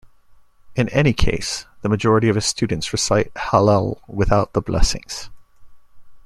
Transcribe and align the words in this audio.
In 0.75 0.89
any 0.89 1.13
case, 1.13 1.67
the 1.83 1.87
majority 1.89 2.27
of 2.27 2.33
his 2.33 2.47
students 2.47 2.91
recite 2.91 3.31
Hallel 3.35 3.99
without 4.07 4.53
the 4.53 4.59
blessings. 4.61 5.29